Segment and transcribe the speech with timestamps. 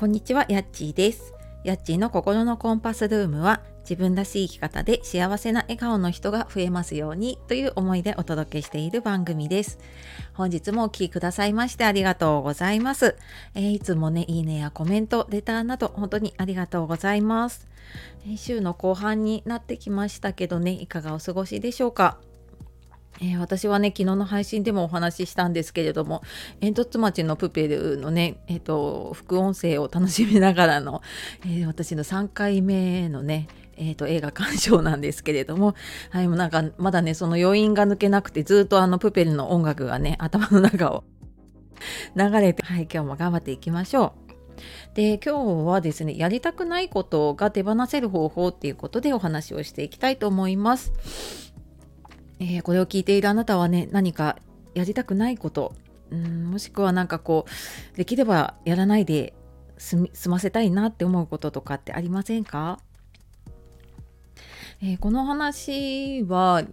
[0.00, 1.34] こんにちは、やっちーです。
[1.62, 9.78] やっちーの心のコンパスルームは自分らしい生き方で幸せな笑顔の人が増えますようにという思いでお届けしている番組です。
[10.32, 13.14] 本日もお聴きくださいましてありがとうございます、
[13.54, 17.68] えー、いつもね、いいねやコメント、レターなど本当にありがとうございます。
[18.38, 22.16] 週の後半になってきましたけどね、いかがお過ごしでしょうか？
[23.20, 26.22] えー、私はね昨日の配信でもお話ししたんですけれども
[26.60, 31.02] 煙突町のプペルのね、えーと、副音声を楽しみながらの、
[31.44, 33.48] えー、私の3回目のね
[33.82, 35.74] えーと、映画鑑賞なんですけれども、
[36.10, 41.04] はい、もうなんかまだねその余韻が抜けなくてずっとあのプペルの音楽がね頭の中を
[42.14, 44.30] 流れて、はい、今日も頑張っていきましょう。
[44.94, 51.49] で今日はですねやりたくないことが手放せる方法っていうことでお話をしていきたいと思います。
[52.40, 54.36] えー、これを聞いているあなたはね何か
[54.74, 55.74] やりたくないこと
[56.10, 57.44] うんもしくは何かこ
[57.94, 59.34] うできればやらないで
[59.78, 62.80] 済ませたいなって思うこととかってありませんか、
[64.82, 66.64] えー、この話は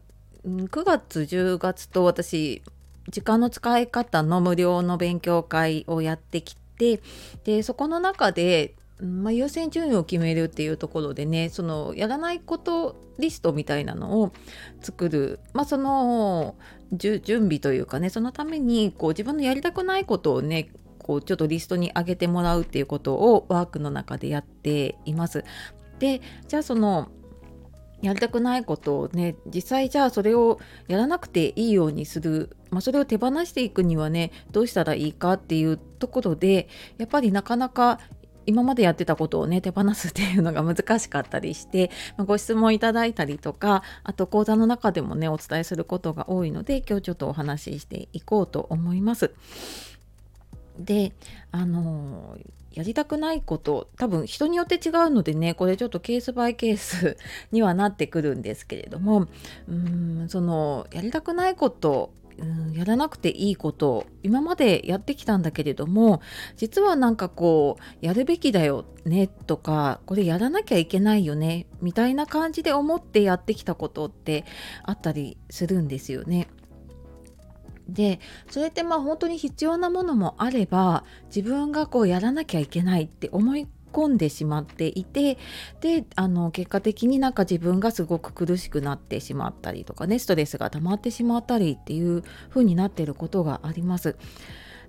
[0.45, 2.63] 9月10月と私
[3.09, 7.01] 時間の使い方の無料の勉強会をやってきて
[7.43, 14.33] でそこの中でまあ、優先順位を決めるっていうところでねそのやらないことリストみたいなのを
[14.81, 16.55] 作る、まあ、その
[16.91, 25.43] 準備というかねそのためにこう自分のやりたくないことをねこうちょっとリストに上げてもらうっていうことをワークの中でやっています。
[25.99, 27.09] でじゃあその
[28.01, 37.99] やりたくないことをね実際じゃあそれをやらなくていいようにする、まあ、それを手放していくにはねどうしたらいいかっていうところでやっぱりなかなか
[38.47, 49.33] 今までやってたことをね手放すっていうのが難しかったりして、まあ、ご質問いただいたりとかあと講座の中でもねお伝えすることが多いので今日ちょっとお話ししていこうと思います。
[50.79, 51.13] で
[51.51, 52.37] あの
[52.71, 57.17] やりたくないこと多分人によって違うのでねこれちょっとケースバイケース
[57.51, 59.27] にはなってくるんですけれども
[59.67, 66.21] うんそのやりたくないことうん、やらなくていいこと今までやってきたんだけれども
[66.55, 74.45] 実はなんかこうやるべきだよねとかこれやらなきゃいけないよねみたいな感じで思ってやってきたことって
[74.83, 76.47] あったりするんですよね。
[77.89, 85.37] でそれってまあ本当に必要なものもあれば自分がこうやらなきゃいけないって思い込んでしまっていて
[85.81, 94.15] であの結果的になんか自分がすごく苦しくなってしまったりとかねストレスが溜まってしまったりっていう風になっていることがあります。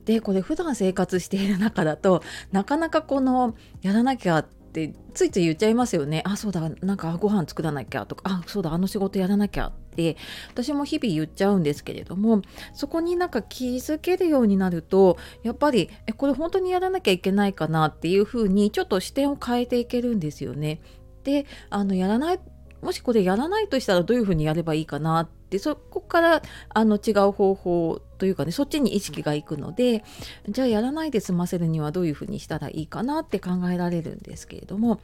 [0.05, 10.17] でこれ普段生活している中だとなかなかこのやらなきゃってついつい言っちゃいますよねあそうだなんかご飯作らなきゃとかあそうだあの仕事やらなきゃて
[10.49, 12.43] 私も日々言っちゃうんですけれども
[12.73, 20.81] そこになんか気づけるようになるとやっぱりえこれ本当にやらなきゃいけないかなっていうふうにちょっと視点を変えていけるんですよね。
[21.25, 22.41] であのやらない
[22.81, 30.05] もしこれやらないとしたらどういうふうにやればいいかなってそこからあの違う方法というかねそっちに意識がいくので
[30.49, 35.01] じゃあやらないで済ませるにはどういうふうにしたらいいかなって考えられるんですけれども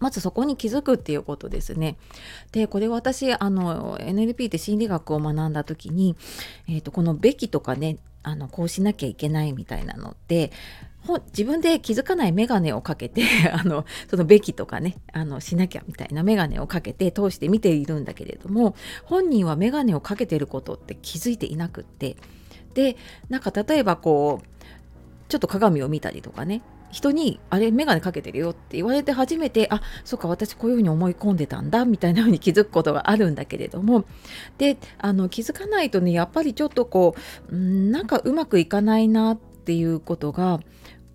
[0.00, 1.96] まずそこに気づくっていうことですね。
[2.52, 6.16] でこれ私あの NLP って心理学を学んだ時に、
[6.68, 10.50] えーと、この「べき」とかねあのこうしなきゃいけないみたいなのって
[11.28, 18.74] 自分で気づかない眼鏡をかけて あのそのべきとかねあのしなきゃみたいな眼鏡をかけて通して見ているんだけれども
[19.04, 22.16] 本人は眼鏡をかけてることって気づいていなくって
[22.74, 22.96] で
[23.28, 24.46] なんか例えばこう
[25.28, 26.62] ちょっと鏡を見たりとかね
[26.96, 34.06] 人に「あれ眼鏡かけてるよ」って言われて初めて「あそっか私こういうふうに思い込んでたんだ」みたいなふうに気づくことがあるんだけれども
[34.56, 37.14] であの気づかないとねやっぱりちょっとこ
[37.50, 40.60] うんなんかうまくいかないなっていうことが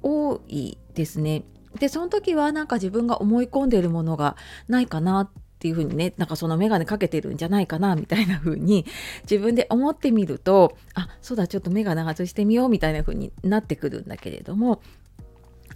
[0.03, 1.43] 多いですね。
[1.79, 4.35] でその時はなんか自分が思い込んでるものが
[4.67, 5.29] ないかなっ
[5.61, 8.85] ていうふうにねなんかその眼鏡かけてるんじゃないかなみたいな風に
[9.29, 14.81] 自分で思ってみるとあそうだちょっと眼鏡外してみようみたいな風になってくるんだけれども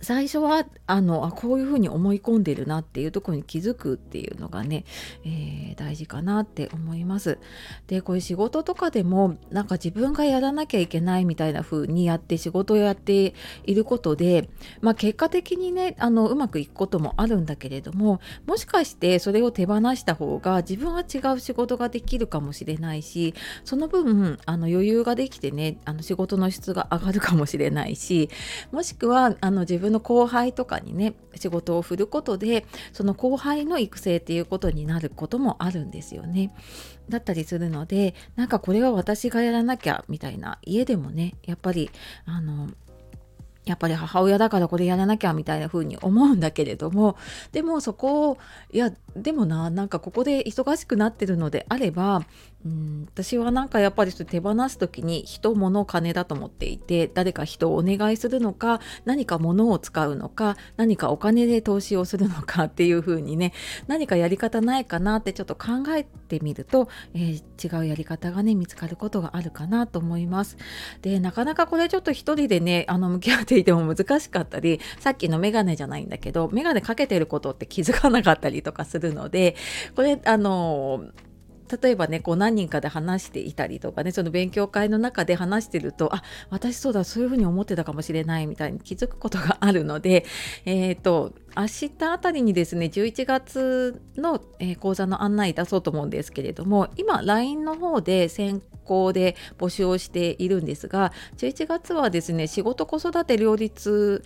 [0.02, 4.86] 最初はあのあこういうふうに思い込んでるなっていうとこに気づくっていうのがね、
[5.24, 7.40] えー、大事かなって思います。
[7.88, 13.34] でこういう仕事とかでもなんか自分がやらなきゃいけないみたいな風にやって仕事をやって
[13.66, 14.50] いることで、
[14.82, 23.34] まあ、結果的にねあのうまくいくこともあるんだけれどももしかしてそれを手放した方が自分は違う仕事ができるかもしれないし
[23.64, 28.30] その分あの余裕ができてねあの仕事の質が上がるかもしれないし
[28.72, 36.54] もしくはあの自分分の後輩とかにね仕事を振ることでその後輩の育成っていうことになることもあるんですよね。
[37.10, 41.92] だったりするのでなんかこれは私がやらなきゃみたいな家でもねやっぱり
[42.26, 42.70] あの
[43.66, 47.18] やっぱり母親だからこれやらなきゃみたいな風に思うんだけれども
[47.52, 48.38] でもそこを
[48.72, 52.24] いやでもななんかここで忙しくなってるのであれば
[52.66, 63.54] うん私はなんかやっぱり手放す時に人物金だと思っていて誰か人をお願いするのか何か物を使うのか何かお金で投資をするのかっていう風にね
[63.88, 70.58] 何かやり方ないかなってちょっと考えてみると、えー、違うやり方がね見つかることがあるかなと思います。
[71.04, 79.56] でなかなかこれちょっと一人でねあの向き合っていても難しかったりさっきのメガネじゃないんだけどメガネかけてることって気づかなかったりとかするので
[79.96, 81.06] これあの
[81.82, 90.26] 例えばねこう何人かで話していたりとかねその勉強会の中で話してるとあ私そうだそういうふうに思ってたかもしれないみたいに気づくことがあるので
[90.66, 104.24] えっ、ー、と明日あたりにですね11月の、えー、講座の案内出そうと思うんですけれども今 LINE の方で先行で募集をしているんですが11月はですね仕事子育て両立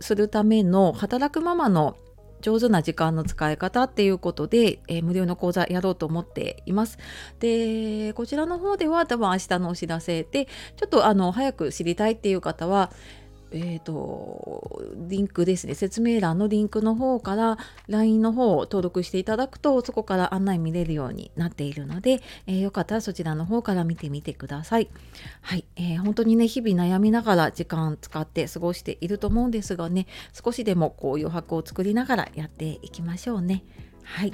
[0.00, 1.96] するための働くママの
[2.40, 6.98] 上手な時間の使い方っていうことで、えー、無料の講座やろうと思っています。
[7.38, 10.46] で、こちらの方では多分明日のお知らせで、
[10.76, 12.90] ちょっとあの早く知りたいっていう方は、
[13.52, 17.58] えーと、リンクですね説明欄のリンクの方から
[17.88, 24.88] LINE の方を登録していただくとそこから案内見れるようになっているので、えー、よかったらそちらの方から見てみてください。
[25.42, 33.64] はい、えー、本当にね日々悩みながら時間使って過ごしていると思うんですがね少しでもこう余白を作りながらやっていきましょうね。
[34.02, 34.32] はい。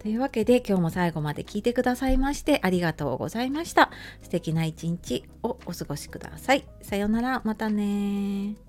[0.00, 3.90] というわけで今日も最後まで聞いてくださいましてありがとうございました。
[4.22, 6.64] 素敵な一日をお過ごしください。
[6.82, 8.67] さようなら、またね